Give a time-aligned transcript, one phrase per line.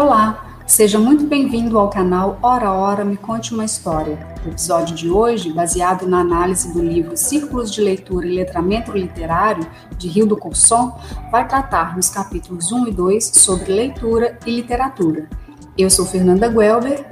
[0.00, 4.16] Olá, seja muito bem-vindo ao canal Hora Hora Me Conte uma História.
[4.46, 9.68] O episódio de hoje, baseado na análise do livro Círculos de Leitura e Letramento Literário,
[9.96, 10.96] de Rio do Courson,
[11.32, 15.28] vai tratar nos capítulos 1 e 2 sobre leitura e literatura.
[15.76, 17.04] Eu sou Fernanda Guelber.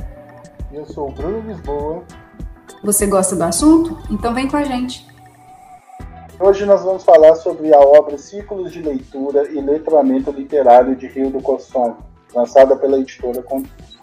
[0.72, 2.04] Eu sou Bruno Lisboa.
[2.84, 3.98] Você gosta do assunto?
[4.08, 5.04] Então vem com a gente.
[6.38, 11.30] Hoje nós vamos falar sobre a obra Círculos de Leitura e Letramento Literário de Rio
[11.30, 11.96] do Courson,
[12.34, 13.96] lançada pela editora Confuso.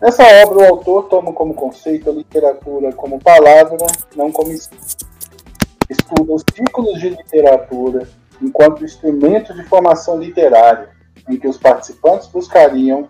[0.00, 3.76] Nessa obra, o autor toma como conceito a literatura como palavra,
[4.14, 8.08] não como estuda os ciclos de literatura
[8.40, 10.90] enquanto instrumento de formação literária,
[11.28, 13.08] em que os participantes buscariam,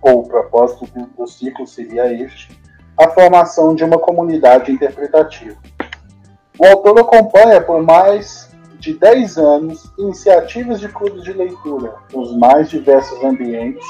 [0.00, 0.86] ou o propósito
[1.16, 2.58] do ciclo seria este,
[2.96, 5.56] a formação de uma comunidade interpretativa.
[6.58, 8.45] O autor acompanha por mais
[8.78, 13.84] de 10 anos iniciativas de clubes de leitura nos mais diversos ambientes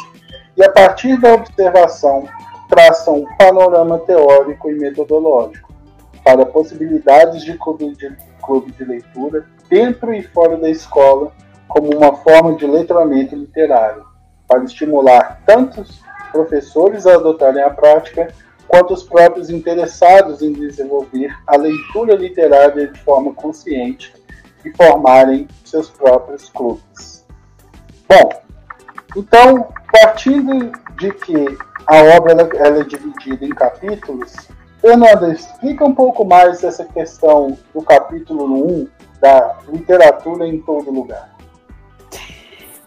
[0.56, 2.28] e, a partir da observação,
[2.68, 5.72] traça um panorama teórico e metodológico
[6.24, 11.32] para possibilidades de clube de, clube de leitura dentro e fora da escola
[11.68, 14.04] como uma forma de letramento literário,
[14.48, 16.00] para estimular tanto os
[16.30, 18.28] professores a adotarem a prática,
[18.68, 24.12] quanto os próprios interessados em desenvolver a leitura literária de forma consciente
[24.66, 27.24] e formarem seus próprios clubes.
[28.08, 28.30] Bom,
[29.16, 34.34] então, partindo de que a obra ela, é dividida em capítulos,
[34.80, 38.44] Fernanda, explica um pouco mais essa questão do capítulo
[38.82, 38.88] 1
[39.20, 41.36] da literatura em todo lugar.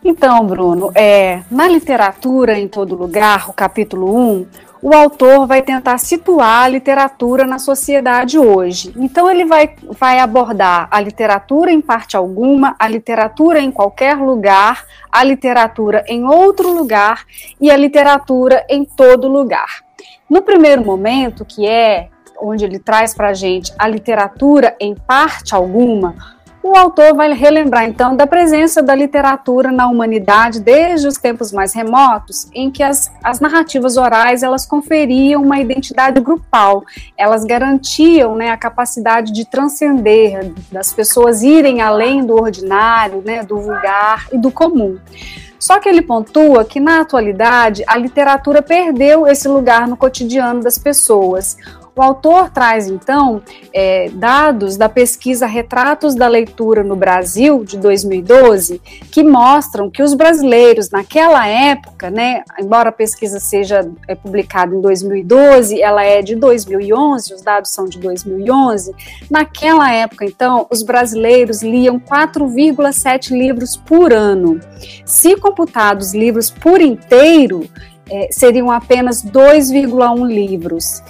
[0.03, 4.47] Então, Bruno, é, na literatura em todo lugar, o capítulo 1,
[4.81, 8.93] o autor vai tentar situar a literatura na sociedade hoje.
[8.95, 14.85] Então, ele vai, vai abordar a literatura em parte alguma, a literatura em qualquer lugar,
[15.11, 17.25] a literatura em outro lugar
[17.59, 19.83] e a literatura em todo lugar.
[20.29, 22.09] No primeiro momento, que é
[22.41, 26.15] onde ele traz para a gente a literatura em parte alguma,
[26.61, 31.73] o autor vai relembrar então da presença da literatura na humanidade desde os tempos mais
[31.73, 36.83] remotos, em que as, as narrativas orais elas conferiam uma identidade grupal,
[37.17, 43.59] elas garantiam né, a capacidade de transcender, das pessoas irem além do ordinário, né, do
[43.59, 44.97] vulgar e do comum.
[45.59, 50.77] Só que ele pontua que na atualidade a literatura perdeu esse lugar no cotidiano das
[50.77, 51.57] pessoas.
[51.99, 53.41] O autor traz, então,
[53.73, 60.13] é, dados da pesquisa Retratos da Leitura no Brasil, de 2012, que mostram que os
[60.13, 66.37] brasileiros, naquela época, né, embora a pesquisa seja é, publicada em 2012, ela é de
[66.37, 68.95] 2011, os dados são de 2011,
[69.29, 74.57] naquela época, então, os brasileiros liam 4,7 livros por ano.
[75.05, 77.67] Se computados livros por inteiro,
[78.09, 81.01] é, seriam apenas 2,1 livros.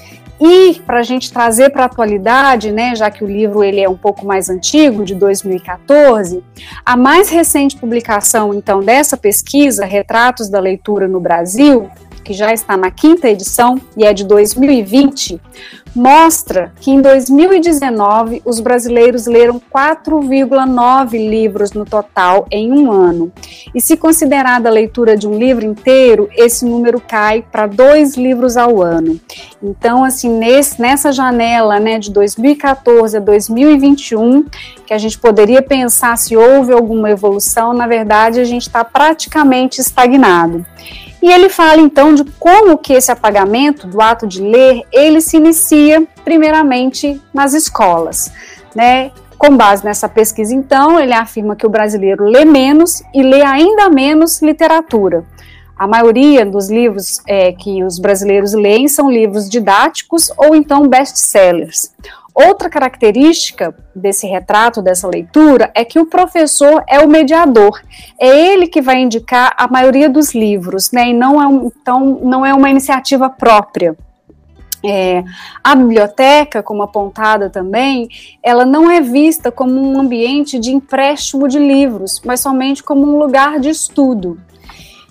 [0.42, 3.90] E para a gente trazer para a atualidade, né, já que o livro ele é
[3.90, 6.42] um pouco mais antigo, de 2014,
[6.86, 11.90] a mais recente publicação então dessa pesquisa, Retratos da Leitura no Brasil,
[12.24, 15.42] que já está na quinta edição e é de 2020,
[15.96, 23.32] mostra que em 2019 os brasileiros leram 4,9 livros no total em um ano.
[23.74, 28.58] E se considerada a leitura de um livro inteiro, esse número cai para dois livros
[28.58, 29.20] ao ano.
[29.62, 34.46] Então, assim, nesse, nessa janela né, de 2014 a 2021,
[34.86, 39.82] que a gente poderia pensar se houve alguma evolução, na verdade a gente está praticamente
[39.82, 40.66] estagnado.
[41.22, 45.38] E ele fala então de como que esse apagamento do ato de ler, ele se
[45.38, 48.32] inicia primeiramente nas escolas,
[48.76, 49.12] né?
[49.38, 53.90] Com base nessa pesquisa, então, ele afirma que o brasileiro lê menos e lê ainda
[53.90, 55.26] menos literatura.
[55.78, 61.94] A maioria dos livros é, que os brasileiros leem são livros didáticos ou então best-sellers.
[62.34, 67.82] Outra característica desse retrato, dessa leitura, é que o professor é o mediador.
[68.20, 71.10] É ele que vai indicar a maioria dos livros, né?
[71.10, 73.96] E não é, então, não é uma iniciativa própria.
[74.84, 75.24] É,
[75.62, 78.08] a biblioteca, como apontada também,
[78.42, 83.20] ela não é vista como um ambiente de empréstimo de livros, mas somente como um
[83.20, 84.40] lugar de estudo.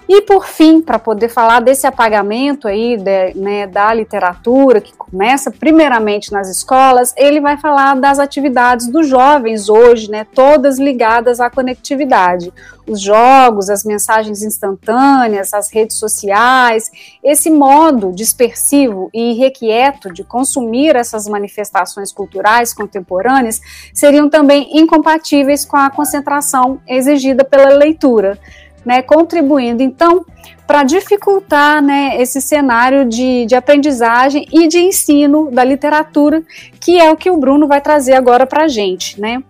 [0.09, 5.51] E por fim, para poder falar desse apagamento aí de, né, da literatura, que começa
[5.51, 11.51] primeiramente nas escolas, ele vai falar das atividades dos jovens hoje, né, todas ligadas à
[11.51, 12.51] conectividade.
[12.87, 16.91] Os jogos, as mensagens instantâneas, as redes sociais,
[17.23, 23.61] esse modo dispersivo e irrequieto de consumir essas manifestações culturais contemporâneas
[23.93, 28.39] seriam também incompatíveis com a concentração exigida pela leitura
[28.88, 30.25] né, contribuindo então
[30.67, 36.43] para dificultar né, esse cenário de, de aprendizagem e de ensino da literatura,
[36.81, 39.43] que é o que o Bruno vai trazer agora para a gente, né?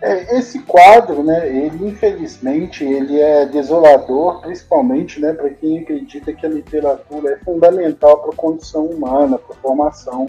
[0.00, 6.44] É, esse quadro, né, ele infelizmente ele é desolador, principalmente, né, para quem acredita que
[6.44, 10.28] a literatura é fundamental para a condição humana, para a formação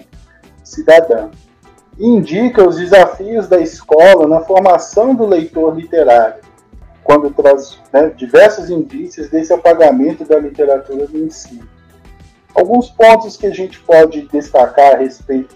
[0.64, 1.30] cidadã.
[2.00, 6.53] Indica os desafios da escola na formação do leitor literário,
[7.04, 11.68] quando traz né, diversos indícios desse apagamento da literatura do ensino.
[12.56, 15.56] Alguns pontos que a gente pode destacar a respeito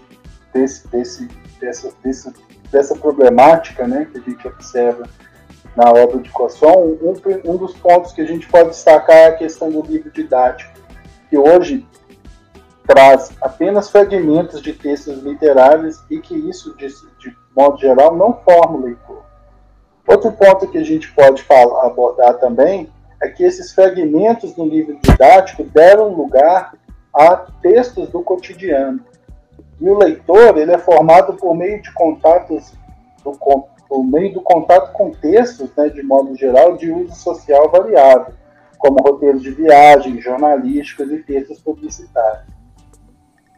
[0.52, 1.28] desse, desse,
[1.60, 2.32] dessa, desse,
[2.70, 5.08] dessa problemática né, que a gente observa
[5.76, 7.14] na obra de Cosson, um,
[7.44, 10.72] um dos pontos que a gente pode destacar é a questão do livro didático,
[11.30, 11.86] que hoje
[12.84, 18.78] traz apenas fragmentos de textos literários e que isso, de, de modo geral, não forma
[18.78, 19.27] o leitor.
[20.08, 22.88] Outro ponto que a gente pode falar, abordar também
[23.22, 26.72] é que esses fragmentos no livro didático deram lugar
[27.14, 29.00] a textos do cotidiano.
[29.78, 32.72] E o leitor ele é formado por meio de contatos,
[33.22, 38.32] do, por meio do contato com textos, né, de modo geral, de uso social variável,
[38.78, 42.46] como roteiros de viagem, jornalísticos e textos publicitários.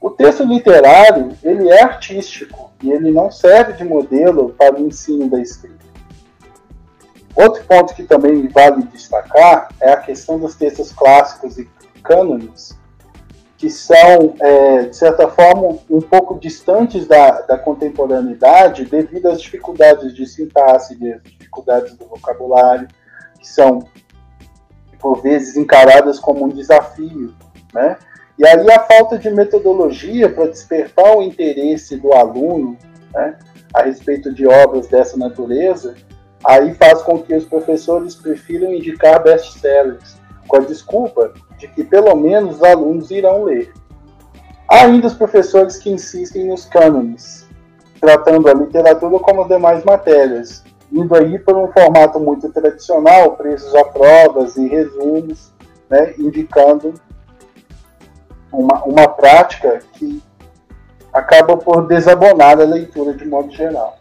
[0.01, 5.29] O texto literário ele é artístico e ele não serve de modelo para o ensino
[5.29, 5.90] da escrita.
[7.35, 11.69] Outro ponto que também vale destacar é a questão dos textos clássicos e
[12.03, 12.79] cânones,
[13.57, 20.15] que são, é, de certa forma, um pouco distantes da, da contemporaneidade devido às dificuldades
[20.15, 22.89] de sintaxe, às dificuldades do vocabulário,
[23.39, 23.81] que são,
[24.99, 27.35] por vezes, encaradas como um desafio.
[27.73, 27.97] Né?
[28.39, 32.77] E aí a falta de metodologia para despertar o interesse do aluno
[33.13, 33.37] né,
[33.75, 35.95] a respeito de obras dessa natureza
[36.45, 40.17] aí faz com que os professores prefiram indicar best-sellers,
[40.49, 43.73] com a desculpa de que pelo menos os alunos irão ler.
[44.69, 47.47] Há ainda os professores que insistem nos cânones,
[48.01, 53.75] tratando a literatura como as demais matérias, indo aí por um formato muito tradicional, preços
[53.75, 55.53] a provas e resumos,
[55.89, 56.95] né, indicando
[58.53, 60.23] uma, uma prática que
[61.13, 63.97] acaba por desabonar a leitura de modo geral.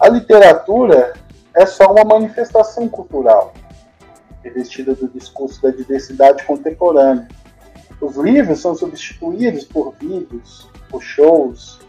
[0.00, 1.12] A literatura
[1.54, 3.52] é só uma manifestação cultural,
[4.42, 7.28] revestida do discurso da diversidade contemporânea.
[8.00, 11.80] Os livros são substituídos por vídeos, por shows,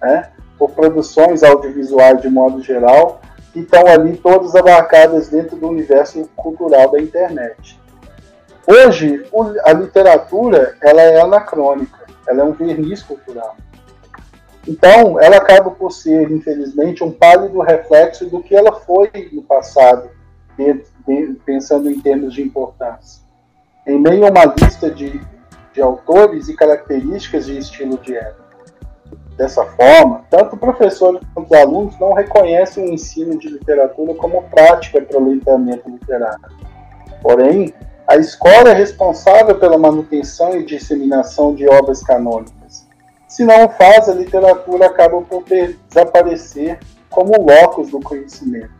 [0.00, 3.20] né, por produções audiovisuais de modo geral,
[3.52, 7.78] que estão ali todas abarcadas dentro do universo cultural da internet.
[8.66, 9.24] Hoje,
[9.64, 13.56] a literatura ela é anacrônica, ela é um verniz cultural.
[14.68, 20.10] Então, ela acaba por ser, infelizmente, um pálido reflexo do que ela foi no passado,
[21.46, 23.22] pensando em termos de importância.
[23.86, 25.18] Em meio a uma lista de,
[25.72, 28.44] de autores e características de estilo de época.
[29.38, 35.18] Dessa forma, tanto professores quanto alunos não reconhecem o ensino de literatura como prática para
[35.18, 36.40] o letramento literário.
[37.22, 37.72] Porém,
[38.06, 42.57] a escola é responsável pela manutenção e disseminação de obras canônicas
[43.28, 45.44] se não faz, a literatura acaba por
[45.88, 46.80] desaparecer
[47.10, 48.70] como locus do conhecimento.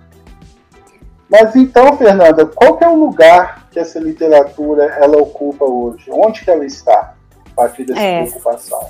[1.30, 6.10] Mas então, Fernanda, qual é o lugar que essa literatura ela ocupa hoje?
[6.10, 7.14] Onde que ela está
[7.46, 8.22] a partir dessa é.
[8.22, 8.88] preocupação?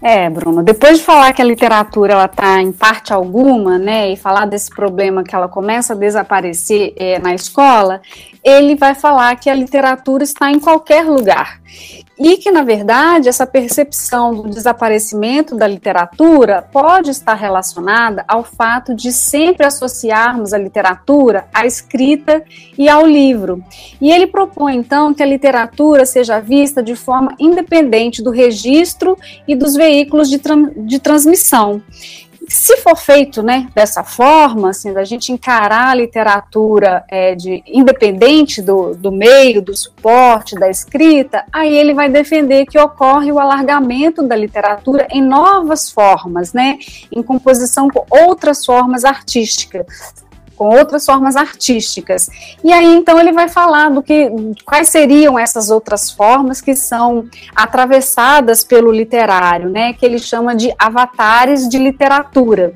[0.00, 4.16] É, Bruno, depois de falar que a literatura ela está em parte alguma, né, e
[4.16, 8.02] falar desse problema que ela começa a desaparecer é, na escola,
[8.44, 11.58] ele vai falar que a literatura está em qualquer lugar
[12.18, 18.94] e que, na verdade, essa percepção do desaparecimento da literatura pode estar relacionada ao fato
[18.94, 22.44] de sempre associarmos a literatura à escrita
[22.78, 23.62] e ao livro.
[24.00, 29.56] E ele propõe, então, que a literatura seja vista de forma independente do registro e
[29.56, 31.82] dos veículos de, tra de transmissão
[32.48, 38.60] se for feito né, dessa forma, assim, da gente encarar a literatura é, de, independente
[38.60, 44.22] do, do meio, do suporte, da escrita, aí ele vai defender que ocorre o alargamento
[44.22, 46.78] da literatura em novas formas, né,
[47.10, 49.86] em composição com outras formas artísticas,
[50.56, 52.28] com outras formas artísticas.
[52.62, 54.30] E aí então ele vai falar do que
[54.64, 60.72] quais seriam essas outras formas que são atravessadas pelo literário, né, que ele chama de
[60.78, 62.74] avatares de literatura.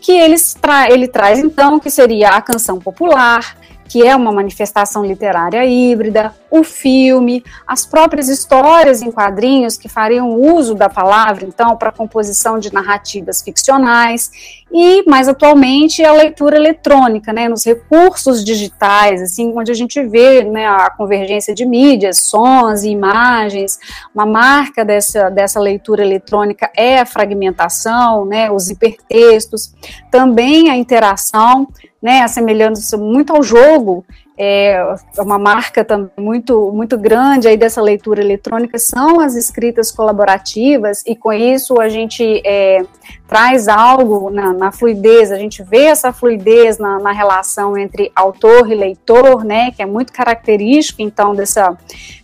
[0.00, 3.56] Que eles tra ele traz então que seria a canção popular,
[3.92, 10.34] que é uma manifestação literária híbrida, o filme, as próprias histórias em quadrinhos que fariam
[10.34, 14.30] uso da palavra, então, para composição de narrativas ficcionais,
[14.72, 20.42] e, mais atualmente, a leitura eletrônica, né, nos recursos digitais, assim, onde a gente vê
[20.42, 23.78] né, a convergência de mídias, sons e imagens.
[24.14, 29.74] Uma marca dessa, dessa leitura eletrônica é a fragmentação, né, os hipertextos,
[30.10, 31.68] também a interação,
[32.02, 34.04] né, assemelhando-se muito ao jogo,
[34.36, 34.82] é
[35.18, 41.14] uma marca também muito, muito grande aí dessa leitura eletrônica são as escritas colaborativas, e
[41.14, 42.84] com isso a gente é,
[43.32, 48.70] traz algo na, na, fluidez, a gente vê essa fluidez na, na, relação entre autor
[48.70, 51.74] e leitor, né, que é muito característico, então, dessa,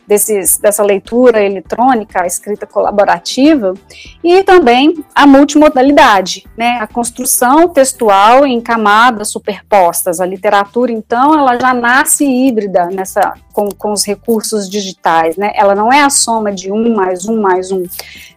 [0.06, 3.72] desses, dessa leitura eletrônica, a escrita colaborativa,
[4.22, 10.20] e também a multimodalidade, né, a construção textual em camadas superpostas.
[10.20, 15.74] A literatura, então, ela já nasce híbrida nessa, com, com os recursos digitais, né, ela
[15.74, 17.84] não é a soma de um mais um mais um,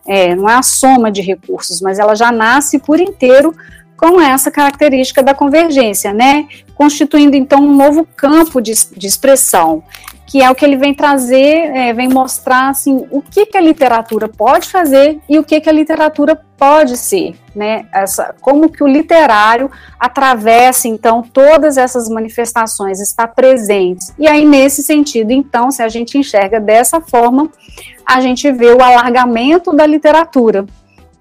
[0.05, 3.55] é, não é a soma de recursos, mas ela já nasce por inteiro
[3.97, 6.47] com essa característica da convergência, né?
[6.73, 9.83] Constituindo então um novo campo de, de expressão
[10.31, 13.61] que é o que ele vem trazer, é, vem mostrar assim o que, que a
[13.61, 17.85] literatura pode fazer e o que, que a literatura pode ser, né?
[17.93, 24.05] Essa, como que o literário atravessa então todas essas manifestações, está presente.
[24.17, 27.51] E aí nesse sentido, então, se a gente enxerga dessa forma,
[28.05, 30.65] a gente vê o alargamento da literatura,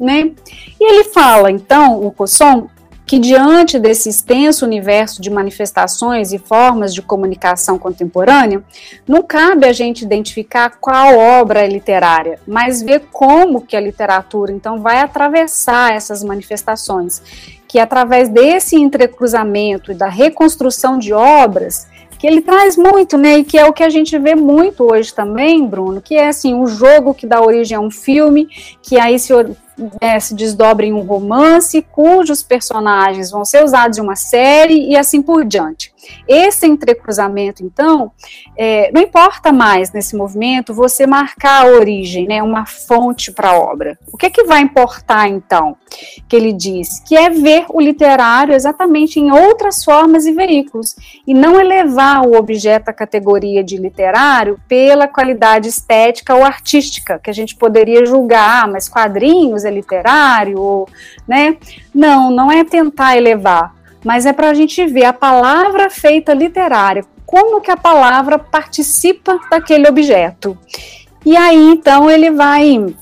[0.01, 0.33] né?
[0.81, 2.69] E ele fala então, o Cosson,
[3.07, 8.63] que, diante desse extenso universo de manifestações e formas de comunicação contemporânea,
[9.07, 14.53] não cabe a gente identificar qual obra é literária, mas ver como que a literatura,
[14.53, 17.21] então, vai atravessar essas manifestações,
[17.67, 23.45] que através desse entrecruzamento e da reconstrução de obras, que ele traz muito, né, e
[23.45, 26.67] que é o que a gente vê muito hoje também, Bruno, que é assim, o
[26.67, 28.47] jogo que dá origem a um filme,
[28.83, 29.33] que aí se
[30.01, 34.97] é, se desdobra em um romance cujos personagens vão ser usados em uma série e
[34.97, 35.93] assim por diante.
[36.27, 38.11] Esse entrecruzamento, então,
[38.57, 43.59] é, não importa mais nesse movimento você marcar a origem, né, uma fonte para a
[43.59, 43.99] obra.
[44.13, 45.77] O que é que vai importar, então,
[46.29, 47.01] que ele diz?
[47.01, 50.97] Que é ver o literário exatamente em outras formas e veículos,
[51.27, 57.31] e não elevar o objeto à categoria de literário pela qualidade estética ou artística, que
[57.31, 60.89] a gente poderia julgar, ah, mas quadrinhos é literário, ou,
[61.27, 61.57] né?
[61.95, 67.05] Não, não é tentar elevar mas é para a gente ver a palavra feita literária,
[67.27, 70.57] como que a palavra participa daquele objeto.
[71.25, 72.95] E aí, então, ele vai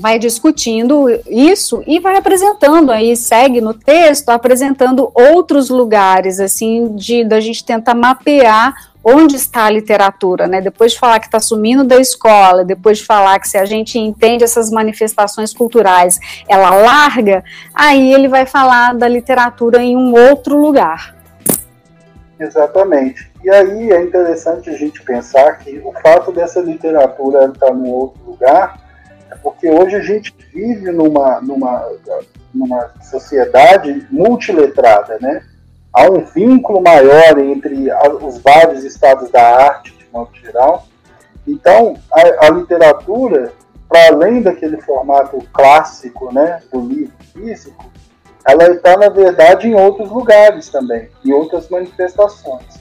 [0.00, 7.24] vai discutindo isso e vai apresentando aí segue no texto apresentando outros lugares assim de
[7.24, 10.60] da gente tentar mapear onde está a literatura, né?
[10.60, 13.98] Depois de falar que está sumindo da escola, depois de falar que se a gente
[13.98, 17.42] entende essas manifestações culturais, ela larga,
[17.74, 21.16] aí ele vai falar da literatura em um outro lugar.
[22.38, 23.30] Exatamente.
[23.42, 28.22] E aí é interessante a gente pensar que o fato dessa literatura estar num outro
[28.24, 28.78] lugar
[29.30, 31.88] é porque hoje a gente vive numa, numa,
[32.54, 35.42] numa sociedade multiletrada, né?
[35.98, 37.88] Há um vínculo maior entre
[38.22, 40.86] os vários estados da arte, de modo geral.
[41.46, 43.52] Então, a, a literatura,
[43.88, 47.90] para além daquele formato clássico né, do livro físico,
[48.46, 52.78] ela está, na verdade, em outros lugares também, em outras manifestações.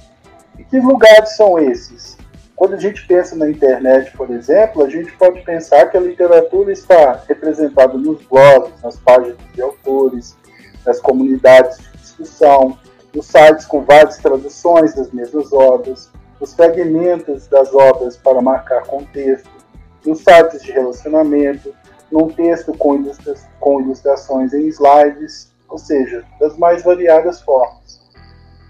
[0.57, 2.17] E que lugares são esses?
[2.55, 6.71] Quando a gente pensa na internet, por exemplo, a gente pode pensar que a literatura
[6.71, 10.35] está representada nos blogs, nas páginas de autores,
[10.85, 12.77] nas comunidades de discussão,
[13.13, 19.49] nos sites com várias traduções das mesmas obras, os fragmentos das obras para marcar contexto,
[20.05, 21.73] nos sites de relacionamento,
[22.11, 27.99] num texto com, ilustra com ilustrações em slides, ou seja, das mais variadas formas.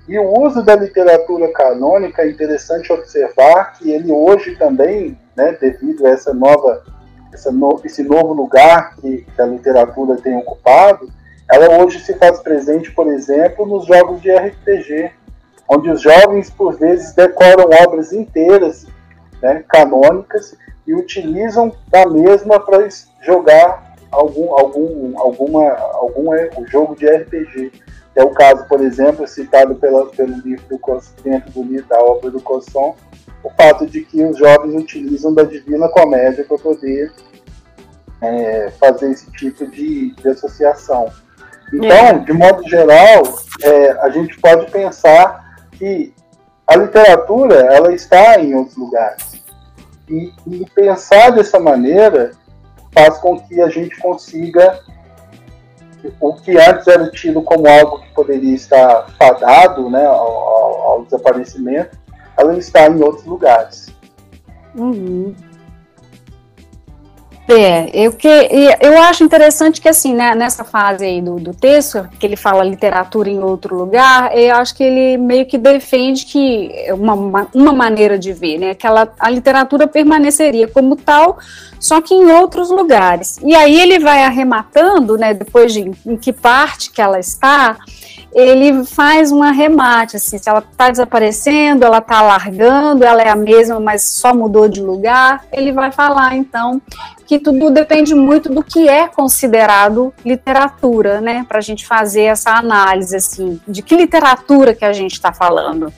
[0.07, 6.07] E o uso da literatura canônica é interessante observar que ele hoje também, né, devido
[6.07, 6.83] a essa nova,
[7.33, 11.09] essa no, esse novo lugar que a literatura tem ocupado,
[11.49, 15.11] ela hoje se faz presente, por exemplo, nos jogos de RPG,
[15.69, 18.85] onde os jovens, por vezes, decoram obras inteiras,
[19.41, 22.87] né, canônicas, e utilizam da mesma para
[23.21, 27.71] jogar algum, algum, alguma, algum é, jogo de RPG.
[28.15, 30.79] É o caso, por exemplo, citado pela, pelo livro do
[31.21, 32.95] dentro do livro da obra do Cosson,
[33.43, 37.11] o fato de que os jovens utilizam da Divina Comédia para poder
[38.21, 41.11] é, fazer esse tipo de, de associação.
[41.73, 43.23] Então, de modo geral,
[43.61, 46.13] é, a gente pode pensar que
[46.65, 49.43] a literatura ela está em outros lugares.
[50.09, 52.31] E, e pensar dessa maneira
[52.93, 54.79] faz com que a gente consiga
[56.19, 61.03] o que antes era tido como algo que poderia estar fadado né, ao, ao, ao
[61.03, 61.97] desaparecimento,
[62.37, 63.87] ela está em outros lugares.
[64.75, 65.35] Uhum.
[67.49, 72.07] É, eu, que, eu acho interessante que, assim, né, nessa fase aí do, do texto,
[72.19, 76.69] que ele fala literatura em outro lugar, eu acho que ele meio que defende que
[76.91, 81.37] uma, uma maneira de ver, né, que ela, a literatura permaneceria como tal,
[81.79, 83.39] só que em outros lugares.
[83.41, 87.77] E aí ele vai arrematando, né, depois de em que parte que ela está,
[88.33, 93.35] ele faz um arremate, assim, se ela está desaparecendo, ela está largando, ela é a
[93.35, 96.81] mesma, mas só mudou de lugar, ele vai falar, então,
[97.25, 101.45] que tudo depende muito do que é considerado literatura, né?
[101.47, 105.91] Para a gente fazer essa análise, assim, de que literatura que a gente está falando,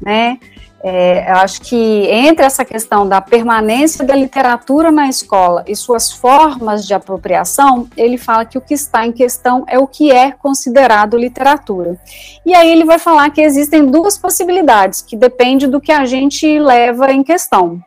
[0.00, 0.38] né?
[0.82, 6.12] É, eu acho que entre essa questão da permanência da literatura na escola e suas
[6.12, 10.30] formas de apropriação, ele fala que o que está em questão é o que é
[10.32, 11.98] considerado literatura.
[12.44, 16.58] E aí ele vai falar que existem duas possibilidades, que depende do que a gente
[16.58, 17.80] leva em questão.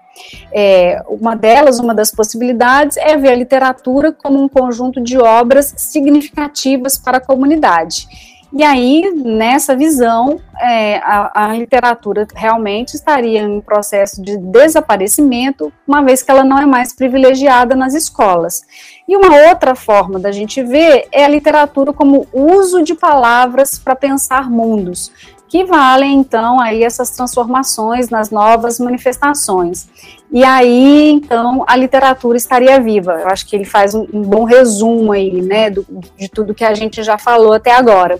[0.51, 5.73] É, uma delas, uma das possibilidades, é ver a literatura como um conjunto de obras
[5.77, 8.07] significativas para a comunidade.
[8.51, 16.03] E aí, nessa visão, é, a, a, literatura realmente estaria em processo de desaparecimento, uma
[16.03, 18.63] vez que ela não é mais privilegiada nas escolas.
[19.07, 23.95] E uma outra forma da gente ver é a literatura como uso de palavras para
[23.95, 25.11] pensar mundos,
[25.47, 29.87] que valem então aí essas transformações nas novas manifestações.
[30.31, 33.13] E aí, então, a literatura estaria viva.
[33.13, 35.85] Eu acho que ele faz um, um bom resumo aí, né, do,
[36.17, 38.19] de tudo que a gente já falou até agora.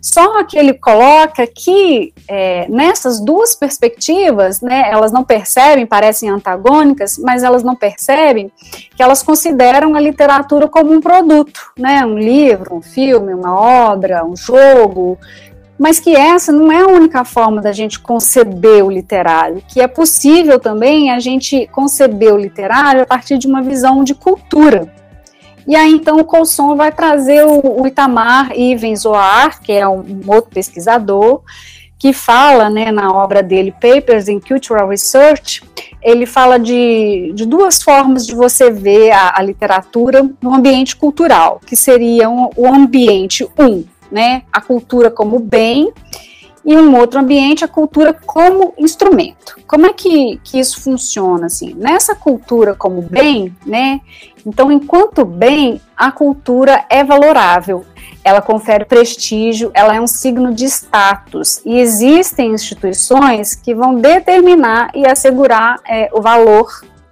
[0.00, 7.18] Só que ele coloca que é, nessas duas perspectivas, né, elas não percebem, parecem antagônicas,
[7.18, 8.50] mas elas não percebem
[8.94, 14.24] que elas consideram a literatura como um produto, né, um livro, um filme, uma obra,
[14.24, 15.18] um jogo,
[15.78, 19.86] mas que essa não é a única forma da gente conceber o literário, que é
[19.86, 24.92] possível também a gente conceber o literário a partir de uma visão de cultura.
[25.66, 30.22] E aí, então, o Colson vai trazer o, Itamar Ivens Oar, que é um, um,
[30.26, 31.42] outro pesquisador,
[31.98, 35.62] que fala, né, na obra dele, Papers in Cultural Research,
[36.00, 41.60] ele fala de, de duas formas de você ver a, a literatura no ambiente cultural,
[41.66, 45.92] que seriam o ambiente, um, né, a cultura como bem
[46.64, 49.56] e um outro ambiente a cultura como instrumento.
[49.66, 51.74] Como é que, que isso funciona assim?
[51.74, 54.00] Nessa cultura como bem, né?
[54.44, 57.84] Então, enquanto bem, a cultura é valorável,
[58.22, 64.90] ela confere prestígio, ela é um signo de status e existem instituições que vão determinar
[64.94, 66.68] e assegurar é, o valor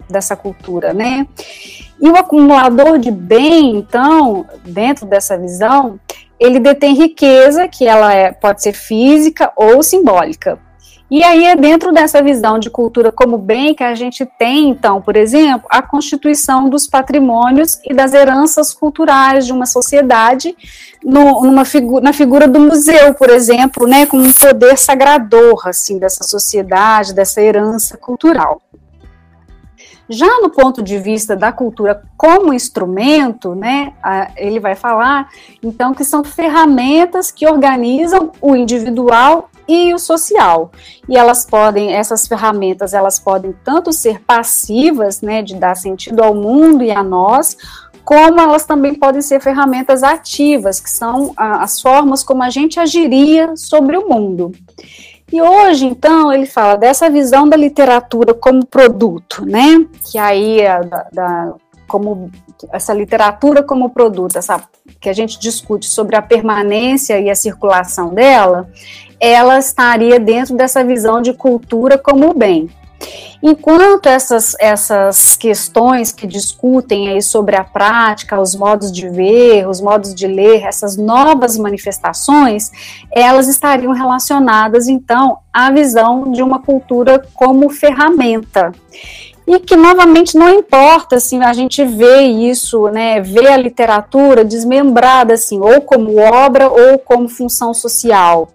[0.09, 1.26] dessa cultura, né?
[1.98, 5.98] E o acumulador de bem, então, dentro dessa visão,
[6.38, 10.59] ele detém riqueza, que ela é, pode ser física ou simbólica.
[11.09, 15.01] E aí é dentro dessa visão de cultura como bem que a gente tem, então,
[15.01, 20.57] por exemplo, a constituição dos patrimônios e das heranças culturais de uma sociedade
[21.05, 25.96] no, numa figu na figura do museu, por exemplo, né, como um poder sagrador, assim,
[25.96, 28.61] dessa sociedade, dessa herança cultural.
[30.08, 33.92] Já no ponto de vista da cultura como instrumento, né,
[34.36, 35.28] ele vai falar,
[35.62, 40.70] então, que são ferramentas que organizam o individual e o social.
[41.08, 46.34] E elas podem, essas ferramentas, elas podem tanto ser passivas, né, de dar sentido ao
[46.34, 47.56] mundo e a nós,
[48.04, 53.56] como elas também podem ser ferramentas ativas, que são as formas como a gente agiria
[53.56, 54.52] sobre o mundo.
[55.32, 59.84] E hoje, então, ele fala dessa visão da literatura como produto, né?
[60.04, 61.54] Que aí da, da,
[61.88, 62.30] como
[62.72, 64.62] essa literatura como produto, essa
[65.00, 68.68] que a gente discute sobre a permanência e a circulação dela,
[69.20, 72.70] ela estaria dentro dessa visão de cultura como bem.
[73.42, 79.80] Enquanto essas, essas questões que discutem aí sobre a prática, os modos de ver, os
[79.80, 82.70] modos de ler, essas novas manifestações,
[83.12, 88.72] elas estariam relacionadas, então, à visão de uma cultura como ferramenta.
[89.46, 95.35] E que novamente não importa assim a gente vê isso, né, vê a literatura desmembrada
[95.35, 98.48] assim, ou como obra ou como função social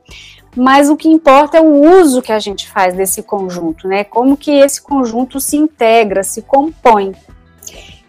[0.55, 4.03] mas o que importa é o uso que a gente faz desse conjunto, né?
[4.03, 7.13] Como que esse conjunto se integra, se compõe.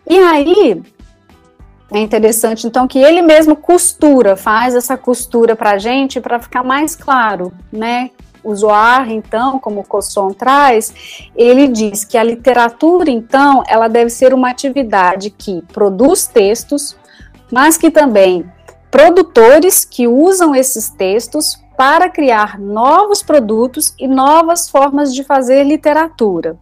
[0.08, 0.82] E aí
[1.92, 6.64] é interessante, então, que ele mesmo costura, faz essa costura para a gente para ficar
[6.64, 8.10] mais claro, né?
[8.44, 10.92] o Zohar, então, como o Cosson traz,
[11.34, 16.96] ele diz que a literatura, então, ela deve ser uma atividade que produz textos,
[17.50, 18.44] mas que também
[18.90, 26.58] produtores que usam esses textos para criar novos produtos e novas formas de fazer literatura.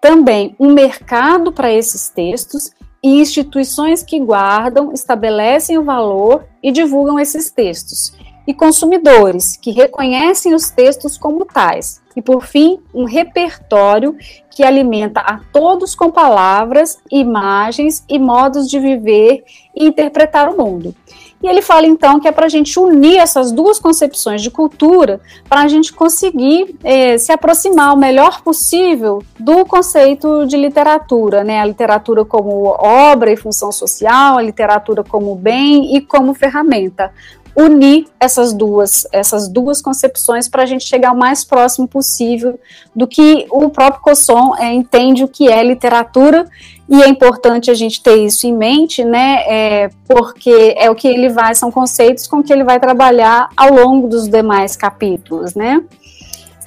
[0.00, 2.70] Também um mercado para esses textos
[3.02, 8.12] e instituições que guardam, estabelecem o valor e divulgam esses textos.
[8.46, 12.02] E consumidores que reconhecem os textos como tais.
[12.16, 14.16] E, por fim, um repertório
[14.50, 20.94] que alimenta a todos com palavras, imagens e modos de viver e interpretar o mundo.
[21.42, 25.20] E ele fala então que é para a gente unir essas duas concepções de cultura
[25.48, 31.60] para a gente conseguir é, se aproximar o melhor possível do conceito de literatura, né?
[31.60, 37.10] A literatura como obra e função social, a literatura como bem e como ferramenta
[37.60, 42.58] unir essas duas, essas duas concepções para a gente chegar o mais próximo possível
[42.94, 46.46] do que o próprio Cosson é, entende o que é literatura
[46.88, 49.44] e é importante a gente ter isso em mente, né?
[49.46, 53.72] É, porque é o que ele vai, são conceitos com que ele vai trabalhar ao
[53.72, 55.82] longo dos demais capítulos, né?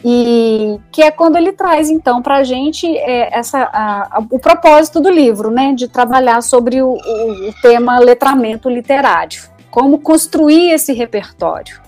[0.05, 5.09] E que é quando ele traz, então, para a gente é, a, o propósito do
[5.09, 5.73] livro, né?
[5.73, 11.81] De trabalhar sobre o, o, o tema letramento literário como construir esse repertório.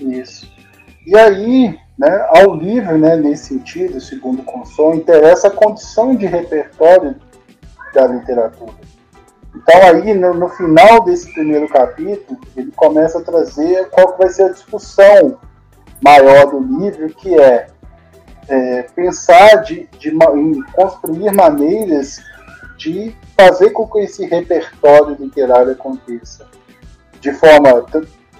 [0.00, 0.50] Isso.
[1.06, 6.26] E aí, né, ao livro, né, nesse sentido, segundo o Consom, interessa a condição de
[6.26, 7.14] repertório
[7.94, 8.74] da literatura.
[9.54, 14.42] Então aí, no, no, final desse primeiro capítulo, ele começa a trazer qual vai ser
[14.42, 15.38] a discussão
[16.02, 17.68] maior do livro, que é,
[18.48, 22.20] é pensar de, de, em construir maneiras
[22.76, 26.50] de fazer com que esse repertório literário aconteça
[27.22, 27.86] de forma,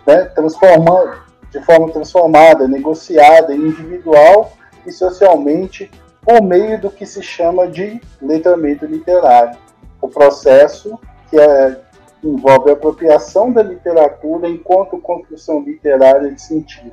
[0.04, 4.52] né, transforma, de forma transformada, negociada, individual
[4.84, 5.88] e socialmente
[6.20, 9.56] por meio do que se chama de letramento literário.
[10.00, 10.98] O processo
[11.30, 11.80] que é,
[12.24, 16.92] envolve a apropriação da literatura enquanto construção literária de sentido.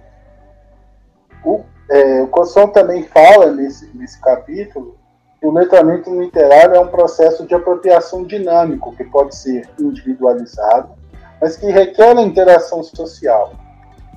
[1.43, 4.95] O, é, o Cosson também fala nesse, nesse capítulo
[5.39, 10.98] que o letramento literário é um processo de apropriação dinâmico que pode ser individualizado,
[11.41, 13.53] mas que requer a interação social.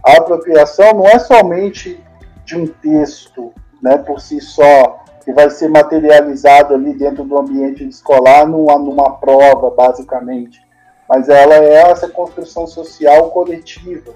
[0.05, 2.03] A apropriação não é somente
[2.45, 7.87] de um texto, né, por si só, que vai ser materializado ali dentro do ambiente
[7.87, 10.61] escolar numa, numa prova, basicamente,
[11.09, 14.15] mas ela é essa construção social coletiva,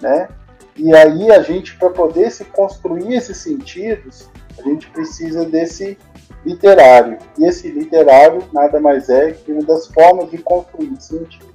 [0.00, 0.28] né?
[0.76, 5.98] E aí a gente, para poder se construir esses sentidos, a gente precisa desse
[6.44, 7.18] literário.
[7.38, 11.46] E esse literário nada mais é que uma das formas de construir sentido.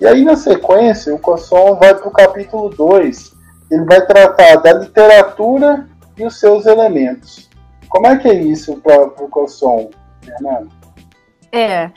[0.00, 3.32] E aí, na sequência, o Cosson vai para o capítulo 2.
[3.70, 7.48] Ele vai tratar da literatura e os seus elementos.
[7.88, 9.90] Como é que é isso para o Cosson,
[10.22, 10.70] Fernando?
[11.50, 11.90] É.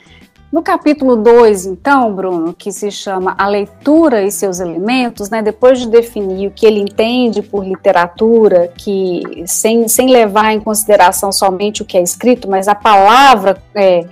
[0.52, 5.78] No capítulo 2, então, Bruno, que se chama A Leitura e seus Elementos, né, depois
[5.78, 11.80] de definir o que ele entende por literatura, que sem, sem levar em consideração somente
[11.80, 14.04] o que é escrito, mas a palavra é,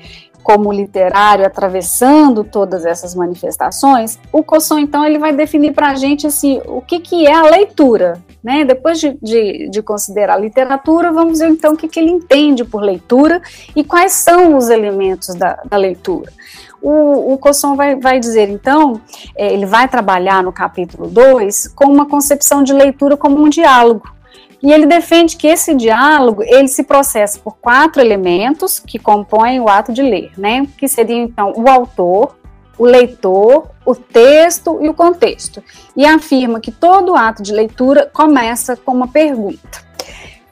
[0.42, 6.26] como literário atravessando todas essas manifestações, o Cosson, então, ele vai definir para a gente
[6.26, 8.20] assim, o que, que é a leitura.
[8.42, 8.64] Né?
[8.64, 12.64] Depois de, de, de considerar a literatura, vamos ver então o que, que ele entende
[12.64, 13.42] por leitura
[13.76, 16.32] e quais são os elementos da, da leitura.
[16.80, 19.00] O, o Cosson vai, vai dizer, então,
[19.36, 24.19] é, ele vai trabalhar no capítulo 2 com uma concepção de leitura como um diálogo.
[24.62, 29.68] E ele defende que esse diálogo ele se processa por quatro elementos que compõem o
[29.68, 30.66] ato de ler, né?
[30.76, 32.36] Que seriam então o autor,
[32.78, 35.62] o leitor, o texto e o contexto.
[35.96, 39.89] E afirma que todo ato de leitura começa com uma pergunta.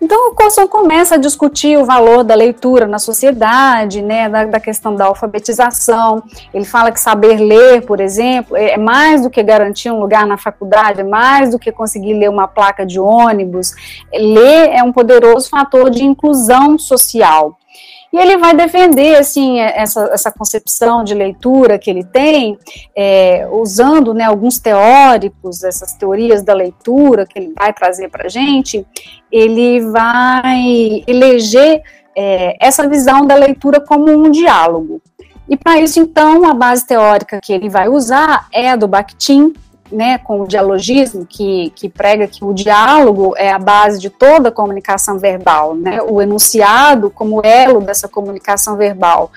[0.01, 4.61] Então, o Coulson começa a discutir o valor da leitura na sociedade, né, da, da,
[4.61, 6.23] questão da alfabetização.
[6.55, 10.25] Ele fala que saber ler, por exemplo, é, é mais do que garantir um lugar
[10.25, 13.73] na faculdade, é mais do que conseguir ler uma placa de ônibus.
[14.13, 17.59] Ler é um poderoso fator de inclusão social.
[18.13, 22.59] E ele vai defender assim essa, essa concepção de leitura que ele tem,
[22.97, 28.29] é, usando né, alguns teóricos, essas teorias da leitura que ele vai trazer para a
[28.29, 28.87] gente,
[29.31, 31.83] ele vai eleger
[32.17, 35.03] é, essa visão da leitura como um diálogo.
[35.49, 39.55] E para isso, então, a base teórica que ele vai usar é a do Bakhtin,
[39.91, 44.49] né, com o dialogismo, que, que prega que o diálogo é a base de toda
[44.49, 49.31] a comunicação verbal, né, o enunciado como elo dessa comunicação verbal.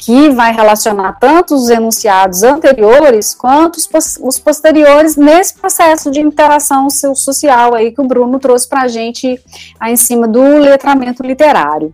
[0.00, 3.88] que vai relacionar tanto os enunciados anteriores quanto os,
[4.22, 9.40] os posteriores nesse processo de interação social aí que o Bruno trouxe para a gente
[9.80, 11.92] aí em cima do letramento literário.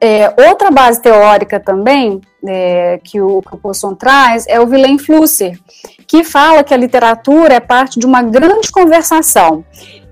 [0.00, 5.58] É, outra base teórica também é, que o, Poisson traz é o Willem Flusser,
[6.06, 9.64] que fala que a literatura é parte de uma grande conversação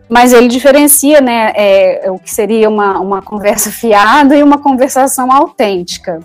[0.09, 5.33] mas ele diferencia né, é, o que seria uma, uma conversa fiada e uma conversação
[5.33, 6.20] autêntica.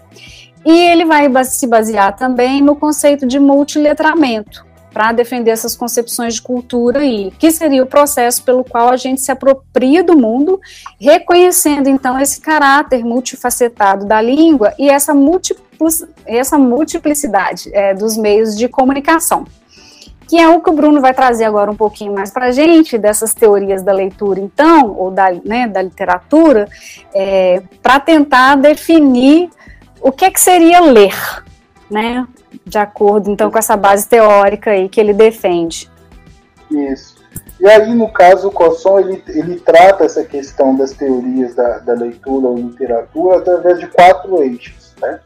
[0.65, 6.41] E ele vai se basear também no conceito de multiletramento, para defender essas concepções de
[6.41, 10.60] cultura aí, que seria o processo pelo qual a gente se apropria do mundo,
[10.99, 15.13] reconhecendo então esse caráter multifacetado da língua e essa,
[16.25, 19.45] essa multiplicidade é, dos meios de comunicação
[20.30, 22.99] que é o que o Bruno vai trazer agora um pouquinho mais para a gente,
[22.99, 26.69] dessas teorias da leitura, então, ou da, né, da literatura,
[27.15, 29.49] é, para tentar definir
[29.99, 31.15] o que, é que seria ler,
[31.89, 32.28] né,
[32.66, 35.90] de acordo, então, com essa base teórica aí que ele defende.
[36.72, 37.20] Isso.
[37.60, 41.94] E aí, no caso, o Cosson, ele, ele trata essa questão das teorias da, da
[41.94, 45.20] leitura ou literatura através de quatro eixos, né?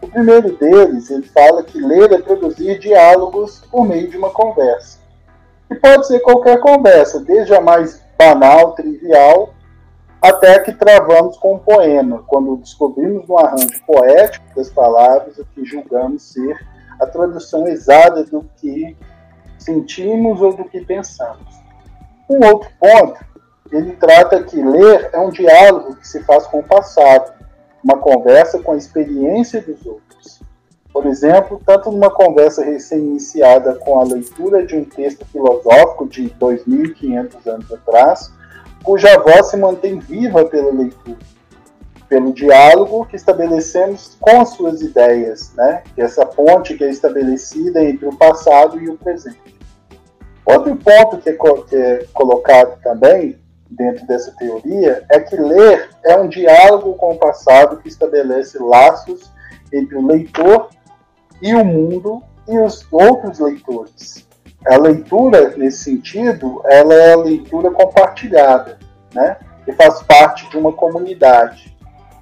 [0.00, 4.98] O primeiro deles, ele fala que ler é produzir diálogos por meio de uma conversa.
[5.70, 9.52] E pode ser qualquer conversa, desde a mais banal, trivial,
[10.20, 15.64] até que travamos com um poema, quando descobrimos no arranjo poético das palavras o que
[15.64, 16.58] julgamos ser
[17.00, 18.96] a tradução exata do que
[19.58, 21.48] sentimos ou do que pensamos.
[22.28, 23.24] Um outro ponto,
[23.72, 27.32] ele trata que ler é um diálogo que se faz com o passado,
[27.82, 30.42] uma conversa com a experiência dos outros.
[30.92, 37.46] Por exemplo, tanto numa conversa recém-iniciada com a leitura de um texto filosófico de 2.500
[37.46, 38.32] anos atrás,
[38.82, 41.18] cuja voz se mantém viva pela leitura,
[42.08, 45.82] pelo diálogo que estabelecemos com as suas ideias, né?
[45.96, 49.58] É essa ponte que é estabelecida entre o passado e o presente.
[50.44, 51.32] Outro ponto que é,
[51.68, 53.38] que é colocado também
[53.70, 59.30] dentro dessa teoria é que ler é um diálogo com o passado que estabelece laços
[59.72, 60.70] entre o leitor
[61.40, 64.28] e o mundo e os outros leitores.
[64.66, 68.78] A leitura, nesse sentido, ela é a leitura compartilhada,
[69.14, 69.36] né?
[69.64, 71.76] que faz parte de uma comunidade,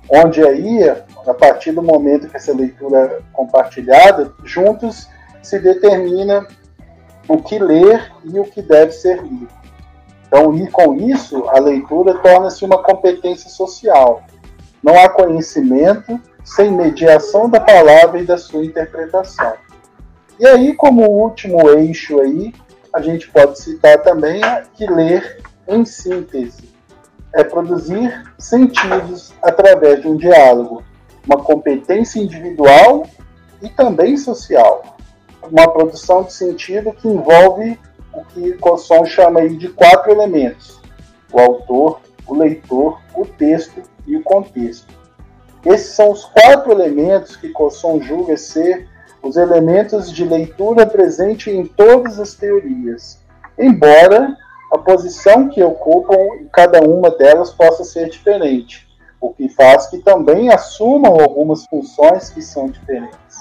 [0.09, 5.09] onde aí, a partir do momento que essa leitura é compartilhada, juntos
[5.43, 6.47] se determina
[7.27, 9.49] o que ler e o que deve ser lido.
[10.27, 14.23] Então, e com isso, a leitura torna-se uma competência social.
[14.83, 19.55] Não há conhecimento sem mediação da palavra e da sua interpretação.
[20.39, 22.55] E aí, como último eixo aí,
[22.93, 24.41] a gente pode citar também
[24.75, 26.69] que ler em síntese
[27.35, 30.83] é produzir sentidos através de um diálogo,
[31.27, 33.07] uma competência individual
[33.63, 34.97] e também social.
[35.43, 37.79] Uma produção de sentido que envolve
[38.13, 40.81] o que Cosson chama aí de quatro elementos:
[41.33, 44.93] o autor, o leitor, o texto e o contexto.
[45.65, 48.89] Esses são os quatro elementos que Cosson julga ser
[49.23, 53.19] os elementos de leitura presente em todas as teorias,
[53.59, 54.37] embora
[54.73, 56.17] a posição que ocupam
[56.53, 58.87] cada uma delas possa ser diferente,
[59.21, 63.41] o que faz que também assumam algumas funções que são diferentes.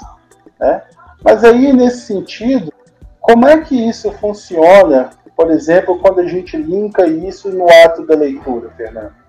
[0.59, 0.81] Né?
[1.23, 2.71] Mas aí, nesse sentido,
[3.19, 8.15] como é que isso funciona, por exemplo, quando a gente linka isso no ato da
[8.15, 9.26] leitura, Fernando?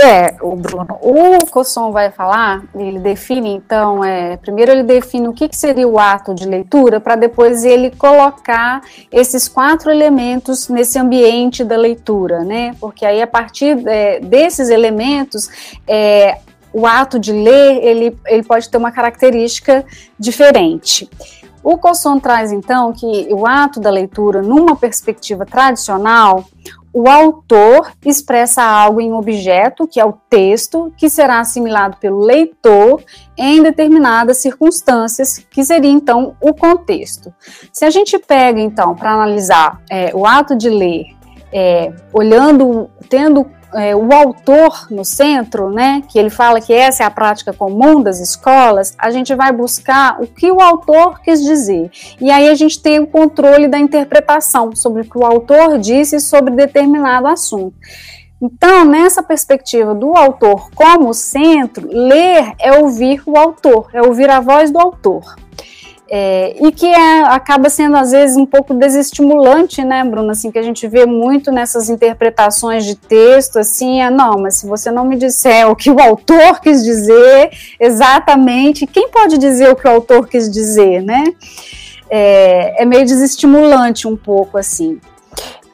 [0.00, 5.32] É, o Bruno, o Cosson vai falar, ele define então, é, primeiro ele define o
[5.32, 8.80] que, que seria o ato de leitura, para depois ele colocar
[9.10, 12.76] esses quatro elementos nesse ambiente da leitura, né?
[12.78, 16.38] Porque aí a partir é, desses elementos, é,
[16.72, 19.84] o ato de ler, ele, ele pode ter uma característica
[20.16, 21.10] diferente.
[21.62, 26.44] O Cosson traz então que o ato da leitura, numa perspectiva tradicional,
[26.98, 33.04] o autor expressa algo em objeto, que é o texto, que será assimilado pelo leitor
[33.36, 37.32] em determinadas circunstâncias, que seria então o contexto.
[37.72, 41.04] Se a gente pega então para analisar é, o ato de ler,
[41.52, 47.06] é, olhando, tendo é, o autor no centro, né, que ele fala que essa é
[47.06, 51.90] a prática comum das escolas, a gente vai buscar o que o autor quis dizer.
[52.20, 56.20] E aí a gente tem o controle da interpretação sobre o que o autor disse
[56.20, 57.74] sobre determinado assunto.
[58.40, 64.38] Então, nessa perspectiva do autor como centro, ler é ouvir o autor, é ouvir a
[64.38, 65.34] voz do autor.
[66.10, 70.30] É, e que é, acaba sendo às vezes um pouco desestimulante, né, Bruno?
[70.30, 74.66] Assim, que a gente vê muito nessas interpretações de texto, assim, é não, mas se
[74.66, 79.76] você não me disser o que o autor quis dizer exatamente, quem pode dizer o
[79.76, 81.24] que o autor quis dizer, né?
[82.10, 84.98] É, é meio desestimulante um pouco assim.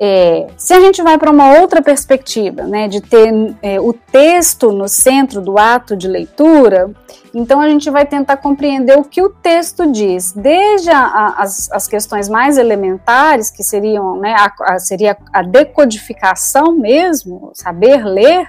[0.00, 4.72] É, se a gente vai para uma outra perspectiva, né, de ter é, o texto
[4.72, 6.90] no centro do ato de leitura,
[7.32, 11.70] então a gente vai tentar compreender o que o texto diz, desde a, a, as,
[11.70, 18.48] as, questões mais elementares, que seriam, né, a, seria a decodificação mesmo, saber ler,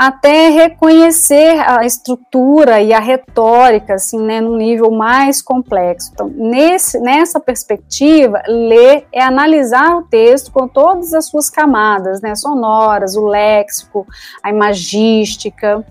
[0.00, 6.10] até reconhecer a estrutura e a retórica, assim, né, num nível mais complexo.
[6.14, 12.34] Então, nesse, nessa perspectiva, ler é analisar o texto com todas as suas camadas, né,
[12.34, 14.06] sonoras, o léxico,
[14.42, 15.84] a imagística.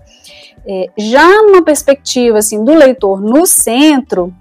[0.66, 4.34] É, já numa perspectiva, assim, do leitor no centro,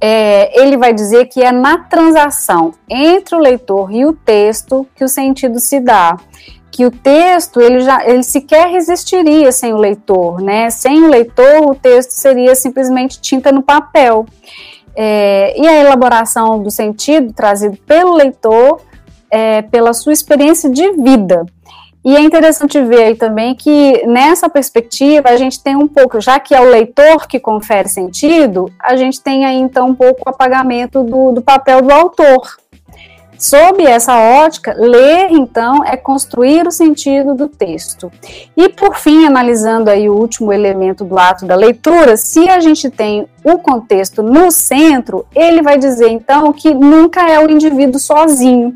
[0.00, 5.04] é, ele vai dizer que é na transação entre o leitor e o texto que
[5.04, 6.16] o sentido se dá
[6.70, 10.70] que o texto ele já ele sequer resistiria sem o leitor, né?
[10.70, 14.26] Sem o leitor, o texto seria simplesmente tinta no papel.
[14.94, 18.80] É, e a elaboração do sentido trazido pelo leitor,
[19.30, 21.46] é, pela sua experiência de vida.
[22.02, 26.40] E é interessante ver aí também que nessa perspectiva a gente tem um pouco, já
[26.40, 30.28] que é o leitor que confere sentido, a gente tem aí então um pouco o
[30.30, 32.56] apagamento do, do papel do autor,
[33.40, 38.12] Sob essa ótica, ler, então, é construir o sentido do texto.
[38.54, 42.90] E, por fim, analisando aí o último elemento do ato da leitura, se a gente
[42.90, 48.74] tem o contexto no centro, ele vai dizer, então, que nunca é o indivíduo sozinho.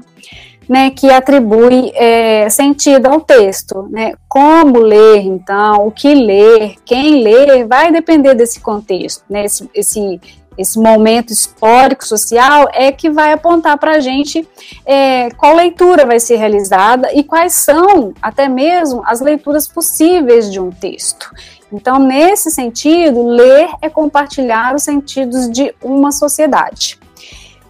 [0.66, 3.86] Né, que atribui é, sentido ao texto.
[3.90, 4.14] Né?
[4.26, 9.44] Como ler, então, o que ler, quem ler, vai depender desse contexto, né?
[9.44, 10.18] esse, esse
[10.56, 14.46] esse momento histórico, social, é que vai apontar para a gente
[14.84, 20.60] é, qual leitura vai ser realizada e quais são, até mesmo, as leituras possíveis de
[20.60, 21.30] um texto.
[21.72, 26.98] Então, nesse sentido, ler é compartilhar os sentidos de uma sociedade.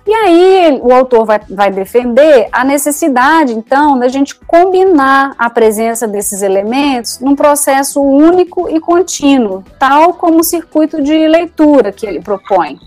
[0.07, 6.07] E aí o autor vai, vai defender a necessidade, então, da gente combinar a presença
[6.07, 12.21] desses elementos num processo único e contínuo, tal como o circuito de leitura que ele
[12.21, 12.79] propõe.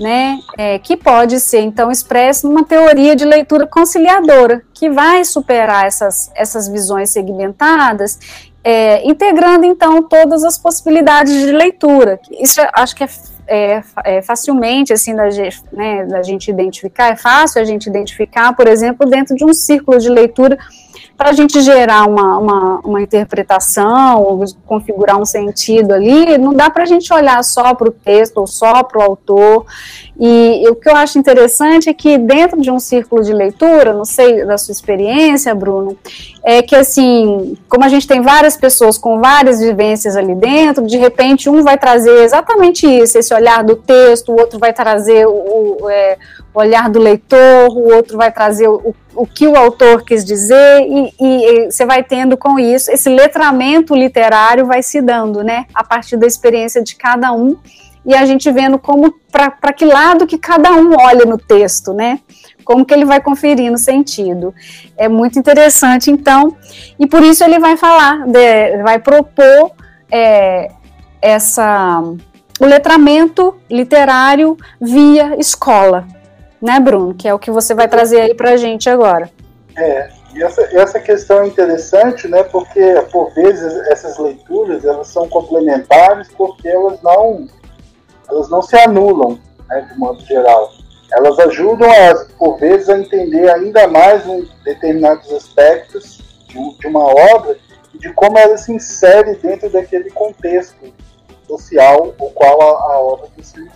[0.00, 5.86] Né, é, que pode ser então expresso numa teoria de leitura conciliadora, que vai superar
[5.86, 8.16] essas, essas visões segmentadas,
[8.62, 12.20] é, integrando então todas as possibilidades de leitura.
[12.30, 13.08] Isso acho que é
[13.48, 15.24] é, é, facilmente assim da,
[15.72, 19.98] né, da gente identificar, é fácil a gente identificar, por exemplo, dentro de um círculo
[19.98, 20.58] de leitura
[21.16, 26.84] para a gente gerar uma, uma, uma, interpretação, configurar um sentido ali, não dá para
[26.84, 29.66] a gente olhar só para o texto ou só para o autor.
[30.18, 33.92] E, e, o que eu acho interessante é que dentro de um círculo de leitura,
[33.92, 35.98] não sei da sua experiência, Bruno,
[36.50, 40.96] é que assim, como a gente tem várias pessoas com várias vivências ali dentro, de
[40.96, 45.76] repente um vai trazer exatamente isso, esse olhar do texto, o outro vai trazer o,
[45.82, 46.16] o é,
[46.54, 51.12] olhar do leitor, o outro vai trazer o, o que o autor quis dizer, e,
[51.20, 56.16] e, você vai tendo com isso, esse letramento literário vai se dando, né, a partir
[56.16, 57.58] da experiência de cada um,
[58.06, 62.20] e a gente vendo como, para que lado que cada um olha no texto, né,
[62.68, 64.54] como que ele vai conferindo sentido.
[64.94, 66.54] É muito interessante, então,
[66.98, 69.72] e por isso ele vai falar, de, vai propor
[70.12, 70.70] é,
[71.22, 72.02] essa
[72.60, 76.06] o letramento literário via escola,
[76.60, 77.14] né, Bruno?
[77.14, 79.30] Que é o que você vai trazer aí para a gente agora.
[79.74, 85.26] É, e essa, essa questão é interessante, né, porque por vezes essas leituras elas são
[85.26, 87.46] complementares porque elas não,
[88.28, 89.38] elas não se anulam,
[89.70, 90.77] né, de modo geral.
[91.12, 97.04] Elas ajudam, a, por vezes, a entender ainda mais um, determinados aspectos de, de uma
[97.04, 97.56] obra
[97.94, 100.92] e de como ela se insere dentro daquele contexto
[101.46, 103.66] social o qual a, a obra se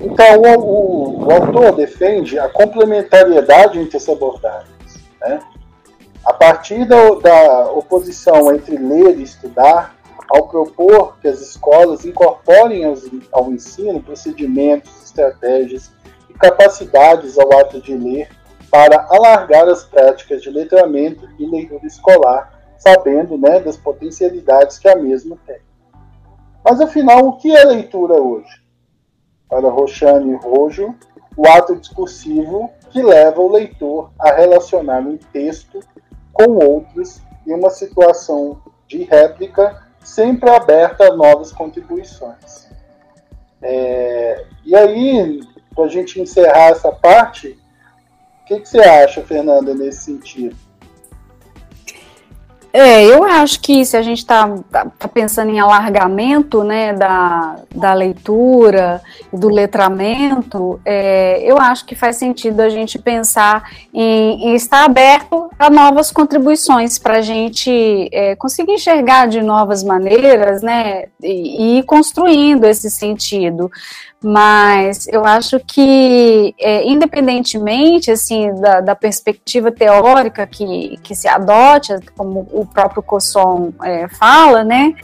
[0.00, 4.98] então, o, o, o, autor defende a complementariedade entre essas abordagens.
[5.20, 5.40] Né?
[6.24, 9.96] A partir da, da oposição entre ler e estudar,
[10.30, 15.90] ao propor que as escolas incorporem aos, ao ensino procedimentos, estratégias
[16.38, 18.28] capacidades ao ato de ler
[18.70, 24.96] para alargar as práticas de letramento e leitura escolar, sabendo né, das potencialidades que a
[24.96, 25.60] mesma tem.
[26.64, 28.64] Mas afinal, o que é leitura hoje?
[29.54, 30.94] para Roxane Rojo,
[31.36, 35.78] o ato discursivo que leva o leitor a relacionar um texto
[36.32, 42.68] com outros em uma situação de réplica sempre aberta a novas contribuições.
[43.62, 45.40] É, e aí,
[45.74, 47.58] para a gente encerrar essa parte,
[48.42, 50.56] o que, que você acha, Fernanda, nesse sentido?
[52.76, 57.60] É, eu acho que se a gente está tá, tá pensando em alargamento né, da,
[57.72, 59.00] da leitura
[59.32, 64.84] e do letramento, é, eu acho que faz sentido a gente pensar em, em estar
[64.84, 71.76] aberto a novas contribuições para a gente é, conseguir enxergar de novas maneiras né, e,
[71.76, 73.70] e ir construindo esse sentido.
[74.26, 81.92] Mas eu acho que, é, independentemente assim da, da, perspectiva teórica que, que se adote,
[82.16, 84.94] como o próprio Cosson é, fala, né,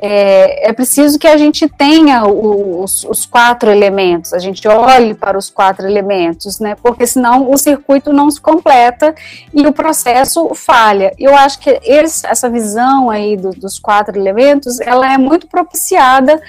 [0.00, 5.36] é, é, preciso que a gente tenha os, os, quatro elementos, a gente olhe para
[5.36, 9.14] os quatro elementos, né, porque senão o circuito não se completa
[9.52, 11.12] e o processo falha.
[11.18, 16.40] Eu acho que esse, essa visão aí do, dos quatro elementos, ela é muito propiciada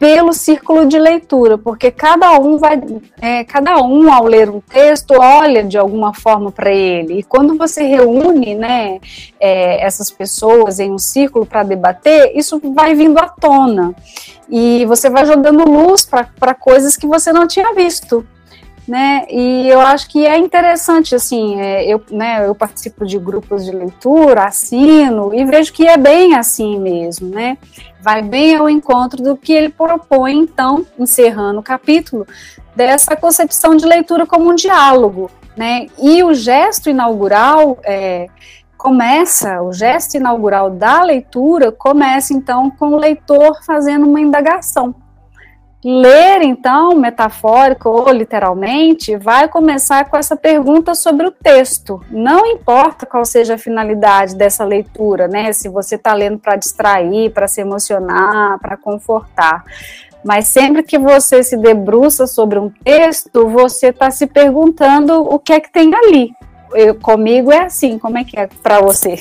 [0.00, 2.80] pelo círculo de leitura, porque cada um vai,
[3.20, 7.18] é, cada um ao ler um texto olha de alguma forma para ele.
[7.18, 8.98] E quando você reúne, né,
[9.38, 13.94] é, essas pessoas em um círculo para debater, isso vai vindo à tona
[14.48, 18.26] e você vai jogando luz para coisas que você não tinha visto
[18.90, 19.24] né?
[19.30, 23.70] E eu acho que é interessante, assim, é, eu, né, eu participo de grupos de
[23.70, 27.56] leitura, assino e vejo que é bem assim mesmo, né?
[28.02, 32.26] Vai bem ao encontro do que ele propõe, então, encerrando o capítulo,
[32.74, 35.86] dessa concepção de leitura como um diálogo, né?
[35.96, 38.26] E o gesto inaugural é,
[38.76, 44.92] começa, o gesto inaugural da leitura começa então com o leitor fazendo uma indagação
[45.82, 52.04] Ler, então, metafórico ou literalmente, vai começar com essa pergunta sobre o texto.
[52.10, 55.54] Não importa qual seja a finalidade dessa leitura, né?
[55.54, 59.64] Se você está lendo para distrair, para se emocionar, para confortar.
[60.22, 65.54] Mas sempre que você se debruça sobre um texto, você está se perguntando o que
[65.54, 66.32] é que tem ali.
[66.74, 69.18] Eu, comigo é assim, como é que é para você?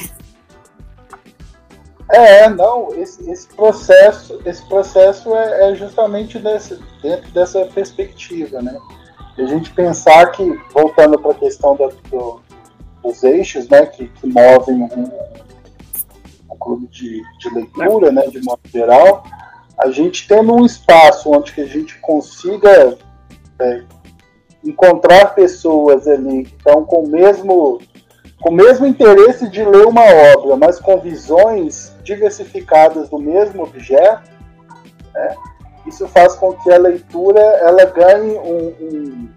[2.11, 8.75] É, não, esse, esse processo, esse processo é, é justamente desse, dentro dessa perspectiva, né?
[9.37, 10.43] A gente pensar que,
[10.73, 12.41] voltando para a questão da, do,
[13.03, 15.11] dos eixos, né, que, que movem um,
[16.51, 19.23] um clube de, de leitura, né, de modo geral,
[19.77, 22.97] a gente tendo um espaço onde que a gente consiga
[23.61, 23.83] é,
[24.65, 27.79] encontrar pessoas ali que estão com o mesmo
[28.41, 30.03] com o mesmo interesse de ler uma
[30.33, 34.31] obra, mas com visões diversificadas do mesmo objeto,
[35.13, 35.35] né,
[35.85, 39.29] isso faz com que a leitura ela ganhe um, um,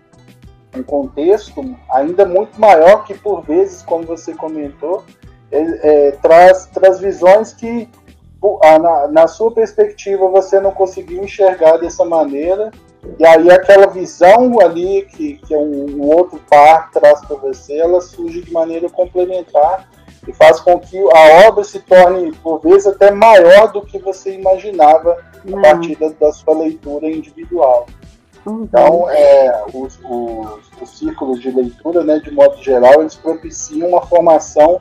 [0.78, 5.04] um, contexto ainda muito maior que por vezes, como você comentou,
[5.50, 7.88] é, é, traz, traz visões que
[8.80, 12.70] na, na sua perspectiva você não conseguiu enxergar dessa maneira.
[13.18, 18.00] E aí aquela visão ali que, que um, um outro par traz para você, ela
[18.00, 19.88] surge de maneira complementar
[20.26, 24.34] e faz com que a obra se torne, por vezes, até maior do que você
[24.34, 25.16] imaginava
[25.52, 27.86] a partir da, da, sua leitura individual.
[28.46, 28.64] Uhum.
[28.64, 34.02] Então, é, os, os, os, círculos de leitura, né, de modo geral, eles propiciam uma
[34.02, 34.80] formação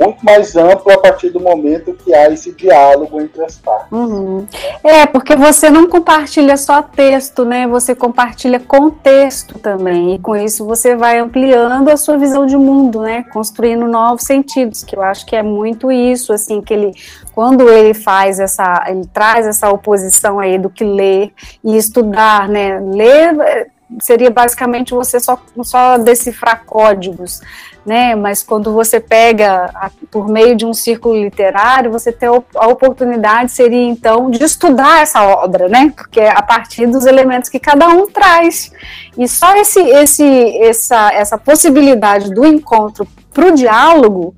[0.00, 3.90] muito mais amplo a partir do momento que há esse diálogo entre as partes.
[3.90, 4.46] Uhum.
[4.82, 7.66] É, porque você não compartilha só texto, né?
[7.66, 10.14] Você compartilha contexto também.
[10.14, 13.24] E com isso você vai ampliando a sua visão de mundo, né?
[13.32, 16.92] Construindo novos sentidos, que eu acho que é muito isso, assim, que ele
[17.34, 21.32] quando ele faz essa, ele traz essa oposição aí do que ler
[21.62, 22.80] e estudar, né?
[22.80, 23.70] Ler
[24.00, 27.40] seria basicamente você só, só decifrar códigos,
[27.86, 28.14] né?
[28.14, 33.52] Mas quando você pega a, por meio de um círculo literário, você tem a oportunidade
[33.52, 35.92] seria então de estudar essa obra, né?
[35.96, 38.70] Porque é a partir dos elementos que cada um traz
[39.16, 44.34] e só esse, esse, essa, essa possibilidade do encontro para o diálogo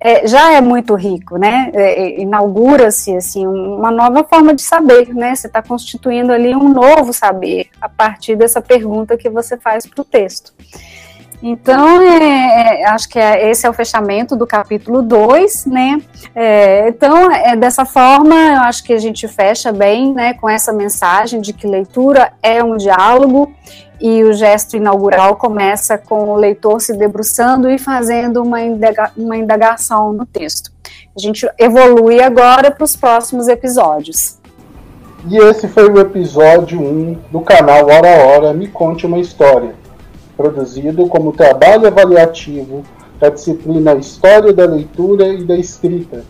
[0.00, 1.70] é, já é muito rico, né?
[1.74, 5.34] É, é, Inaugura-se assim uma nova forma de saber, né?
[5.34, 10.00] Você está constituindo ali um novo saber a partir dessa pergunta que você faz para
[10.00, 10.54] o texto.
[11.42, 16.00] Então, é, é, acho que é, esse é o fechamento do capítulo 2, né?
[16.86, 21.40] Então, é, dessa forma, eu acho que a gente fecha bem, né, com essa mensagem
[21.40, 23.54] de que leitura é um diálogo
[24.00, 29.36] e o gesto inaugural começa com o leitor se debruçando e fazendo uma, indaga uma
[29.36, 30.72] indagação no texto.
[31.14, 34.38] A gente evolui agora para os próximos episódios.
[35.28, 39.74] E esse foi o episódio 1 do canal Hora a Hora Me Conte uma História,
[40.34, 42.82] produzido como trabalho avaliativo
[43.18, 46.24] da disciplina História da Leitura e da Escrita,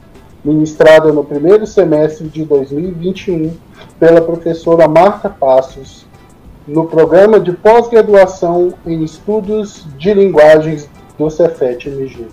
[0.45, 3.57] ministrada no primeiro semestre de 2021
[4.01, 6.10] pela professora Marta Passos
[6.67, 10.89] no programa de pós-graduação em estudos de linguagens
[11.19, 12.27] do Cefet-MG.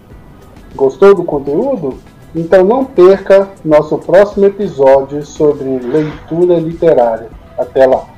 [0.76, 1.96] Gostou do conteúdo?
[2.36, 7.30] Então não perca nosso próximo episódio sobre leitura literária.
[7.58, 8.17] Até lá!